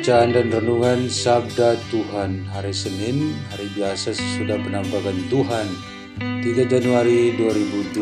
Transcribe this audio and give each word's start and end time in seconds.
Bacaan 0.00 0.32
dan 0.32 0.48
Renungan 0.48 1.12
Sabda 1.12 1.76
Tuhan. 1.92 2.48
Hari 2.56 2.72
Senin, 2.72 3.36
hari 3.52 3.68
biasa 3.76 4.16
sesudah 4.16 4.56
penambahan 4.56 5.28
Tuhan. 5.28 5.68
3 6.40 6.40
Januari 6.64 7.36
2022 7.36 8.00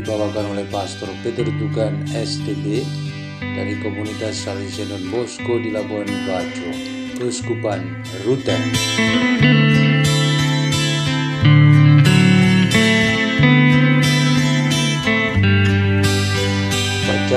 Dibawakan 0.00 0.56
oleh 0.56 0.64
Pastor 0.72 1.12
Peter 1.20 1.44
Tugan 1.60 2.00
STB 2.08 2.88
dari 3.36 3.76
komunitas 3.84 4.48
Salesianon 4.48 5.12
Bosco 5.12 5.60
di 5.60 5.68
Labuan 5.68 6.08
Bajo, 6.24 6.72
Keuskupan 7.20 7.84
Ruteng. 8.24 8.64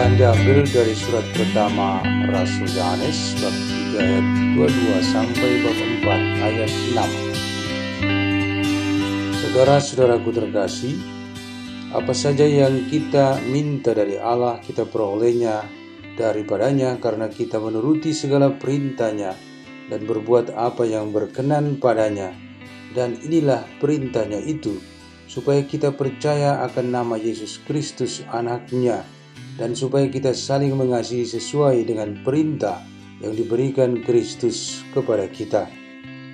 Bacaan 0.04 0.20
diambil 0.20 0.68
dari 0.68 0.92
surat 1.00 1.24
pertama 1.32 2.04
Rasul 2.28 2.68
Yohanes 2.76 3.40
bab 3.40 3.56
3 3.96 4.04
ayat 4.04 4.28
22 4.52 5.00
sampai 5.00 5.64
bab 5.64 5.80
4 6.04 6.44
ayat 6.44 6.68
6. 9.32 9.40
Saudara-saudaraku 9.40 10.28
terkasih, 10.36 11.00
apa 11.96 12.12
saja 12.12 12.44
yang 12.44 12.84
kita 12.92 13.40
minta 13.48 13.96
dari 13.96 14.20
Allah 14.20 14.60
kita 14.60 14.84
perolehnya 14.84 15.64
daripadanya 16.20 17.00
karena 17.00 17.32
kita 17.32 17.64
menuruti 17.64 18.12
segala 18.12 18.52
perintahnya 18.60 19.32
dan 19.88 20.04
berbuat 20.04 20.52
apa 20.52 20.84
yang 20.84 21.16
berkenan 21.16 21.80
padanya. 21.80 22.36
Dan 22.92 23.16
inilah 23.24 23.64
perintahnya 23.80 24.44
itu, 24.44 24.84
supaya 25.32 25.64
kita 25.64 25.96
percaya 25.96 26.60
akan 26.68 26.92
nama 26.92 27.16
Yesus 27.16 27.64
Kristus 27.64 28.20
anaknya, 28.28 29.08
dan 29.58 29.78
supaya 29.78 30.10
kita 30.10 30.34
saling 30.34 30.74
mengasihi 30.74 31.26
sesuai 31.30 31.86
dengan 31.86 32.18
perintah 32.26 32.82
yang 33.22 33.38
diberikan 33.38 34.02
Kristus 34.02 34.82
kepada 34.92 35.30
kita. 35.30 35.70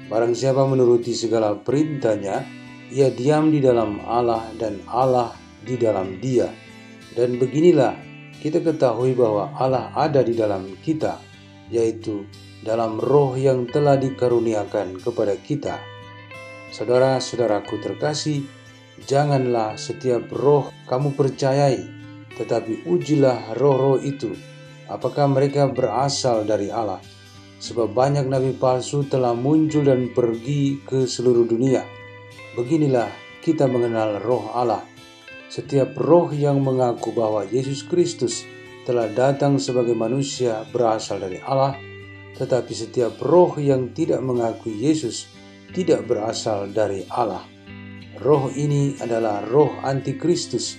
Barang 0.09 0.33
siapa 0.33 0.65
menuruti 0.65 1.13
segala 1.13 1.53
perintahnya, 1.53 2.41
ia 2.89 3.13
diam 3.13 3.53
di 3.53 3.61
dalam 3.61 4.01
Allah 4.07 4.49
dan 4.57 4.81
Allah 4.89 5.35
di 5.61 5.77
dalam 5.77 6.17
dia. 6.17 6.49
Dan 7.13 7.37
beginilah 7.37 7.93
kita 8.39 8.63
ketahui 8.63 9.13
bahwa 9.13 9.53
Allah 9.53 9.93
ada 9.93 10.25
di 10.25 10.33
dalam 10.33 10.79
kita, 10.81 11.19
yaitu 11.69 12.25
dalam 12.65 12.97
roh 12.97 13.37
yang 13.37 13.69
telah 13.69 13.99
dikaruniakan 13.99 14.97
kepada 14.97 15.37
kita. 15.37 15.77
Saudara-saudaraku 16.73 17.77
terkasih, 17.77 18.47
janganlah 19.05 19.77
setiap 19.77 20.25
roh 20.33 20.73
kamu 20.89 21.13
percayai 21.13 21.98
tetapi 22.37 22.85
ujilah 22.89 23.55
roh-roh 23.57 24.01
itu, 24.01 24.35
apakah 24.89 25.29
mereka 25.29 25.69
berasal 25.69 26.43
dari 26.43 26.73
Allah. 26.73 26.99
Sebab 27.59 27.91
banyak 27.91 28.25
nabi 28.25 28.55
palsu 28.55 29.03
telah 29.05 29.35
muncul 29.35 29.83
dan 29.83 30.15
pergi 30.15 30.79
ke 30.79 31.03
seluruh 31.03 31.43
dunia. 31.43 31.83
Beginilah 32.55 33.11
kita 33.43 33.67
mengenal 33.67 34.23
roh 34.23 34.51
Allah. 34.55 34.83
Setiap 35.49 35.97
roh 35.99 36.31
yang 36.31 36.61
mengaku 36.63 37.11
bahwa 37.11 37.43
Yesus 37.43 37.83
Kristus 37.83 38.47
telah 38.87 39.11
datang 39.11 39.59
sebagai 39.59 39.93
manusia 39.93 40.63
berasal 40.71 41.19
dari 41.19 41.41
Allah, 41.43 41.75
tetapi 42.39 42.71
setiap 42.71 43.19
roh 43.19 43.59
yang 43.59 43.91
tidak 43.91 44.23
mengakui 44.23 44.71
Yesus 44.71 45.27
tidak 45.75 46.07
berasal 46.09 46.71
dari 46.71 47.05
Allah. 47.11 47.43
Roh 48.19 48.49
ini 48.55 48.97
adalah 48.99 49.45
roh 49.45 49.79
antikristus 49.83 50.75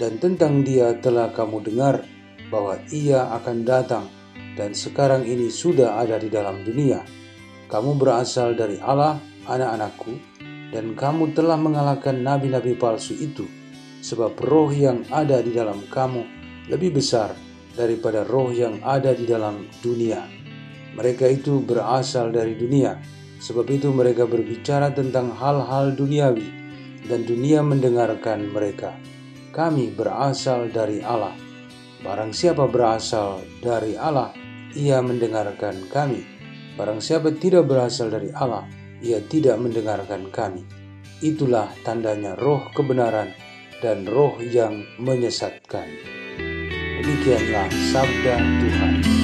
dan 0.00 0.16
tentang 0.16 0.64
dia 0.64 0.96
telah 0.96 1.28
kamu 1.28 1.60
dengar 1.60 2.00
bahwa 2.48 2.80
ia 2.88 3.28
akan 3.36 3.68
datang 3.68 4.08
dan 4.56 4.72
sekarang 4.72 5.28
ini 5.28 5.52
sudah 5.52 6.00
ada 6.00 6.16
di 6.16 6.32
dalam 6.32 6.64
dunia. 6.64 7.04
Kamu 7.68 8.00
berasal 8.00 8.56
dari 8.56 8.80
Allah, 8.80 9.20
anak-anakku, 9.46 10.16
dan 10.72 10.96
kamu 10.96 11.36
telah 11.36 11.54
mengalahkan 11.60 12.18
nabi-nabi 12.18 12.74
palsu 12.74 13.14
itu, 13.14 13.46
sebab 14.02 14.34
roh 14.42 14.72
yang 14.72 15.04
ada 15.12 15.38
di 15.44 15.54
dalam 15.54 15.84
kamu 15.86 16.26
lebih 16.66 16.98
besar 16.98 17.30
daripada 17.78 18.26
roh 18.26 18.50
yang 18.50 18.82
ada 18.82 19.14
di 19.14 19.28
dalam 19.28 19.70
dunia. 19.84 20.26
Mereka 20.98 21.30
itu 21.30 21.62
berasal 21.62 22.34
dari 22.34 22.58
dunia, 22.58 22.98
sebab 23.38 23.70
itu 23.70 23.94
mereka 23.94 24.26
berbicara 24.26 24.90
tentang 24.90 25.30
hal-hal 25.30 25.94
duniawi, 25.94 26.50
dan 27.06 27.22
dunia 27.22 27.62
mendengarkan 27.62 28.50
mereka 28.50 28.98
kami 29.50 29.90
berasal 29.92 30.70
dari 30.70 31.02
Allah. 31.02 31.34
Barang 32.00 32.32
siapa 32.32 32.64
berasal 32.64 33.44
dari 33.60 33.98
Allah, 33.98 34.32
ia 34.72 35.04
mendengarkan 35.04 35.90
kami. 35.92 36.24
Barang 36.78 37.02
siapa 37.02 37.34
tidak 37.36 37.68
berasal 37.68 38.08
dari 38.08 38.32
Allah, 38.32 38.64
ia 39.04 39.20
tidak 39.20 39.60
mendengarkan 39.60 40.32
kami. 40.32 40.64
Itulah 41.20 41.68
tandanya 41.84 42.32
roh 42.40 42.64
kebenaran 42.72 43.36
dan 43.84 44.08
roh 44.08 44.40
yang 44.40 44.80
menyesatkan. 44.96 45.88
Demikianlah 47.00 47.68
sabda 47.92 48.34
Tuhan. 48.40 49.19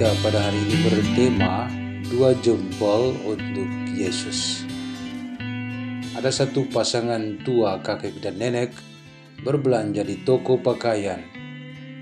Kita 0.00 0.16
pada 0.24 0.48
hari 0.48 0.56
ini 0.64 0.76
bertema 0.80 1.68
dua 2.08 2.32
jempol 2.40 3.12
untuk 3.20 3.68
Yesus. 3.92 4.64
Ada 6.16 6.32
satu 6.32 6.64
pasangan 6.72 7.36
tua 7.44 7.84
kakek 7.84 8.16
dan 8.24 8.40
nenek 8.40 8.72
berbelanja 9.44 10.00
di 10.00 10.24
toko 10.24 10.56
pakaian. 10.56 11.20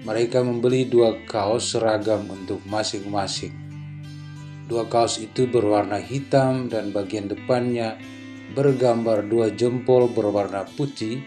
Mereka 0.07 0.47
membeli 0.47 0.87
dua 0.87 1.27
kaos 1.27 1.75
seragam 1.75 2.23
untuk 2.31 2.63
masing-masing. 2.71 3.51
Dua 4.71 4.87
kaos 4.87 5.19
itu 5.19 5.51
berwarna 5.51 5.99
hitam 5.99 6.71
dan 6.71 6.95
bagian 6.95 7.27
depannya 7.27 7.99
bergambar 8.55 9.27
dua 9.27 9.51
jempol 9.51 10.07
berwarna 10.07 10.71
putih 10.79 11.19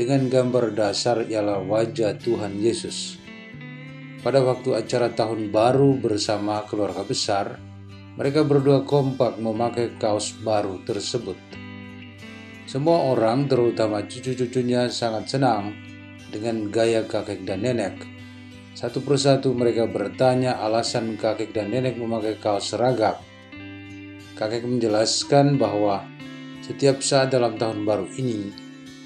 dengan 0.00 0.32
gambar 0.32 0.72
dasar 0.72 1.28
ialah 1.28 1.60
wajah 1.60 2.16
Tuhan 2.16 2.56
Yesus. 2.56 3.25
Pada 4.26 4.42
waktu 4.42 4.74
acara 4.74 5.14
tahun 5.14 5.54
baru 5.54 6.02
bersama 6.02 6.66
keluarga 6.66 7.06
besar, 7.06 7.62
mereka 8.18 8.42
berdua 8.42 8.82
kompak 8.82 9.38
memakai 9.38 9.94
kaos 10.02 10.34
baru 10.42 10.82
tersebut. 10.82 11.38
Semua 12.66 13.06
orang, 13.06 13.46
terutama 13.46 14.02
cucu-cucunya, 14.02 14.90
sangat 14.90 15.30
senang 15.30 15.78
dengan 16.34 16.74
gaya 16.74 17.06
kakek 17.06 17.46
dan 17.46 17.62
nenek. 17.62 18.02
Satu 18.74 18.98
persatu 18.98 19.54
mereka 19.54 19.86
bertanya 19.86 20.58
alasan 20.58 21.14
kakek 21.14 21.54
dan 21.54 21.70
nenek 21.70 21.94
memakai 21.94 22.34
kaos 22.42 22.74
seragam. 22.74 23.22
Kakek 24.34 24.66
menjelaskan 24.66 25.54
bahwa 25.54 26.02
setiap 26.66 26.98
saat 26.98 27.30
dalam 27.30 27.62
tahun 27.62 27.86
baru 27.86 28.10
ini, 28.18 28.50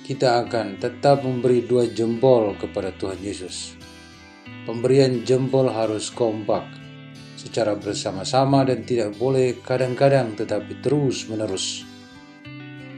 kita 0.01 0.49
akan 0.49 0.81
tetap 0.81 1.21
memberi 1.29 1.61
dua 1.61 1.85
jempol 1.93 2.57
kepada 2.57 2.89
Tuhan 2.97 3.21
Yesus. 3.21 3.80
Pemberian 4.71 5.27
jempol 5.27 5.67
harus 5.67 6.15
kompak, 6.15 6.63
secara 7.35 7.75
bersama-sama 7.75 8.63
dan 8.63 8.87
tidak 8.87 9.19
boleh 9.19 9.59
kadang-kadang 9.67 10.39
tetapi 10.39 10.79
terus-menerus. 10.79 11.83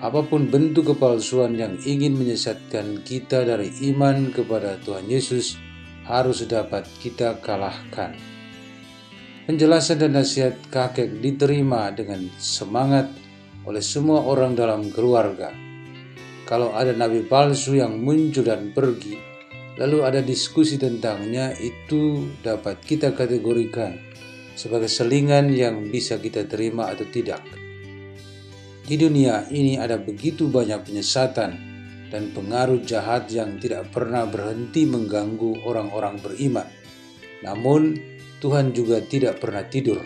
Apa 0.04 0.20
pun 0.20 0.52
bentuk 0.52 0.92
kepalsuan 0.92 1.56
yang 1.56 1.80
ingin 1.88 2.12
menyesatkan 2.12 3.00
kita 3.08 3.48
dari 3.48 3.72
iman 3.88 4.28
kepada 4.36 4.76
Tuhan 4.84 5.08
Yesus 5.08 5.56
harus 6.04 6.44
dapat 6.44 6.84
kita 7.00 7.40
kalahkan. 7.40 8.20
Penjelasan 9.48 9.96
dan 9.96 10.12
nasihat 10.12 10.60
kakek 10.68 11.24
diterima 11.24 11.88
dengan 11.88 12.28
semangat 12.36 13.08
oleh 13.64 13.80
semua 13.80 14.20
orang 14.28 14.52
dalam 14.52 14.92
keluarga. 14.92 15.48
Kalau 16.44 16.76
ada 16.76 16.92
nabi 16.92 17.24
palsu 17.24 17.80
yang 17.80 17.96
muncul 17.96 18.44
dan 18.44 18.76
pergi, 18.76 19.31
lalu 19.80 20.04
ada 20.04 20.20
diskusi 20.20 20.76
tentangnya, 20.76 21.52
itu 21.56 22.28
dapat 22.44 22.80
kita 22.82 23.16
kategorikan 23.16 23.96
sebagai 24.52 24.88
selingan 24.88 25.52
yang 25.52 25.88
bisa 25.88 26.20
kita 26.20 26.44
terima 26.44 26.92
atau 26.92 27.08
tidak. 27.08 27.40
Di 28.82 28.98
dunia 28.98 29.48
ini 29.48 29.78
ada 29.78 29.96
begitu 29.96 30.50
banyak 30.50 30.82
penyesatan 30.84 31.50
dan 32.12 32.28
pengaruh 32.36 32.84
jahat 32.84 33.30
yang 33.32 33.56
tidak 33.56 33.88
pernah 33.88 34.28
berhenti 34.28 34.84
mengganggu 34.84 35.64
orang-orang 35.64 36.20
beriman. 36.20 36.68
Namun, 37.40 37.96
Tuhan 38.42 38.76
juga 38.76 39.00
tidak 39.00 39.40
pernah 39.40 39.64
tidur. 39.64 40.02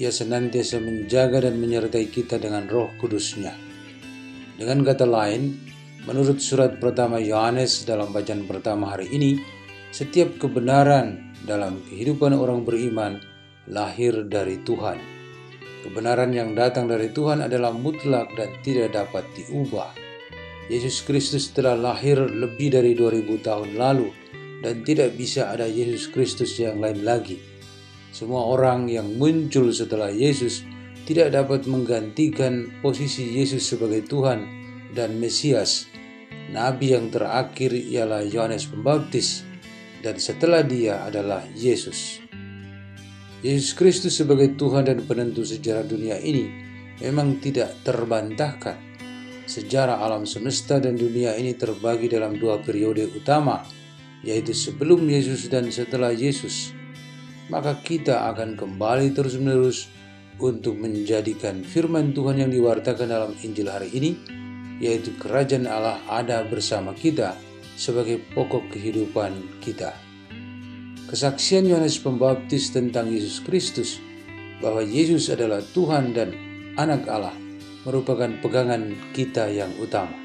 Ia 0.00 0.10
senantiasa 0.10 0.80
menjaga 0.82 1.46
dan 1.46 1.60
menyertai 1.60 2.08
kita 2.10 2.40
dengan 2.40 2.66
roh 2.66 2.90
kudusnya. 2.98 3.54
Dengan 4.58 4.82
kata 4.82 5.06
lain, 5.06 5.69
menurut 6.10 6.42
surat 6.42 6.82
pertama 6.82 7.22
Yohanes 7.22 7.86
dalam 7.86 8.10
bacaan 8.10 8.42
pertama 8.42 8.90
hari 8.90 9.06
ini, 9.14 9.38
setiap 9.94 10.42
kebenaran 10.42 11.38
dalam 11.46 11.78
kehidupan 11.86 12.34
orang 12.34 12.66
beriman 12.66 13.22
lahir 13.70 14.26
dari 14.26 14.58
Tuhan. 14.66 14.98
Kebenaran 15.86 16.34
yang 16.34 16.58
datang 16.58 16.90
dari 16.90 17.14
Tuhan 17.14 17.46
adalah 17.46 17.70
mutlak 17.70 18.26
dan 18.34 18.50
tidak 18.66 18.90
dapat 18.90 19.22
diubah. 19.38 19.94
Yesus 20.66 21.06
Kristus 21.06 21.54
telah 21.54 21.78
lahir 21.78 22.18
lebih 22.18 22.74
dari 22.74 22.98
2000 22.98 23.46
tahun 23.46 23.70
lalu 23.78 24.10
dan 24.66 24.82
tidak 24.82 25.14
bisa 25.14 25.54
ada 25.54 25.70
Yesus 25.70 26.10
Kristus 26.10 26.58
yang 26.58 26.82
lain 26.82 27.06
lagi. 27.06 27.38
Semua 28.10 28.50
orang 28.50 28.90
yang 28.90 29.14
muncul 29.14 29.70
setelah 29.70 30.10
Yesus 30.10 30.66
tidak 31.06 31.38
dapat 31.38 31.70
menggantikan 31.70 32.66
posisi 32.82 33.30
Yesus 33.30 33.62
sebagai 33.62 34.02
Tuhan 34.10 34.46
dan 34.94 35.18
Mesias. 35.18 35.89
Nabi 36.50 36.98
yang 36.98 37.08
terakhir 37.14 37.70
ialah 37.70 38.26
Yohanes 38.26 38.66
Pembaptis, 38.66 39.46
dan 40.02 40.18
setelah 40.18 40.66
dia 40.66 41.06
adalah 41.06 41.46
Yesus. 41.54 42.18
Yesus 43.40 43.72
Kristus 43.72 44.18
sebagai 44.18 44.58
Tuhan 44.58 44.90
dan 44.90 45.00
penentu 45.06 45.46
sejarah 45.46 45.86
dunia 45.86 46.20
ini 46.20 46.50
memang 47.00 47.40
tidak 47.40 47.72
terbantahkan. 47.86 48.76
Sejarah 49.46 50.02
alam 50.02 50.28
semesta 50.28 50.78
dan 50.78 50.94
dunia 50.94 51.34
ini 51.34 51.56
terbagi 51.56 52.06
dalam 52.06 52.36
dua 52.36 52.60
periode 52.60 53.08
utama, 53.10 53.64
yaitu 54.26 54.52
sebelum 54.52 55.06
Yesus 55.08 55.48
dan 55.48 55.70
setelah 55.72 56.12
Yesus 56.12 56.76
maka 57.50 57.74
kita 57.82 58.30
akan 58.30 58.54
kembali 58.54 59.10
terus-menerus 59.12 59.90
untuk 60.40 60.78
menjadikan 60.78 61.66
firman 61.66 62.14
Tuhan 62.14 62.46
yang 62.46 62.50
diwartakan 62.54 63.10
dalam 63.10 63.32
Injil 63.42 63.68
hari 63.68 63.90
ini, 63.92 64.16
yaitu 64.80 65.12
kerajaan 65.20 65.68
Allah 65.68 66.00
ada 66.08 66.42
bersama 66.48 66.96
kita 66.96 67.36
sebagai 67.76 68.18
pokok 68.32 68.72
kehidupan 68.72 69.60
kita. 69.60 69.92
Kesaksian 71.06 71.68
Yohanes 71.68 72.00
Pembaptis 72.00 72.72
tentang 72.72 73.12
Yesus 73.12 73.44
Kristus 73.44 74.00
bahwa 74.64 74.80
Yesus 74.80 75.28
adalah 75.28 75.60
Tuhan 75.60 76.16
dan 76.16 76.32
Anak 76.78 77.04
Allah 77.10 77.34
merupakan 77.84 78.30
pegangan 78.40 78.92
kita 79.12 79.48
yang 79.52 79.72
utama. 79.80 80.16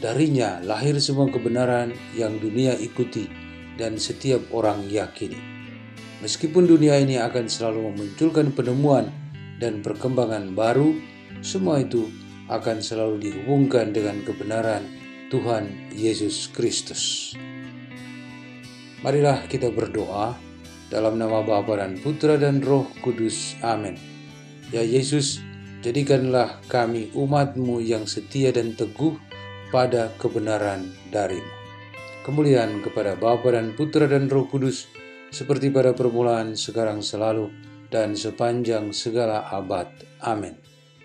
Darinya 0.00 0.64
lahir 0.64 0.96
semua 0.96 1.28
kebenaran 1.28 1.92
yang 2.16 2.40
dunia 2.40 2.72
ikuti 2.80 3.28
dan 3.76 4.00
setiap 4.00 4.40
orang 4.52 4.88
yakini. 4.88 5.36
Meskipun 6.24 6.68
dunia 6.68 7.00
ini 7.00 7.20
akan 7.20 7.48
selalu 7.48 7.92
memunculkan 7.92 8.52
penemuan 8.52 9.12
dan 9.60 9.84
perkembangan 9.84 10.56
baru, 10.56 10.96
semua 11.44 11.80
itu 11.80 12.08
akan 12.50 12.82
selalu 12.82 13.30
dihubungkan 13.30 13.94
dengan 13.94 14.26
kebenaran 14.26 14.82
Tuhan 15.30 15.94
Yesus 15.94 16.50
Kristus. 16.50 17.32
Marilah 19.00 19.46
kita 19.46 19.70
berdoa 19.70 20.34
dalam 20.90 21.16
nama 21.16 21.40
Bapa 21.40 21.78
dan 21.78 21.96
Putra 22.02 22.34
dan 22.36 22.58
Roh 22.60 22.90
Kudus. 23.00 23.54
Amin. 23.62 23.96
Ya 24.74 24.82
Yesus, 24.82 25.38
jadikanlah 25.80 26.58
kami 26.66 27.14
umatmu 27.14 27.78
yang 27.80 28.04
setia 28.10 28.50
dan 28.50 28.74
teguh 28.74 29.16
pada 29.70 30.10
kebenaran 30.18 30.90
darimu. 31.14 31.48
Kemuliaan 32.26 32.82
kepada 32.84 33.16
Bapa 33.16 33.54
dan 33.54 33.72
Putra 33.78 34.04
dan 34.10 34.28
Roh 34.28 34.50
Kudus, 34.50 34.90
seperti 35.30 35.70
pada 35.70 35.94
permulaan, 35.94 36.58
sekarang 36.58 37.00
selalu, 37.00 37.48
dan 37.88 38.18
sepanjang 38.18 38.90
segala 38.92 39.46
abad. 39.48 39.88
Amin. 40.20 40.69